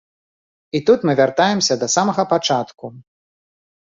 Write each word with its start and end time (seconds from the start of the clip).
І 0.79 0.79
тут 0.89 1.03
мы 1.09 1.13
вяртаемся 1.19 1.77
да 1.83 1.87
самага 1.95 2.25
пачатку. 2.33 2.85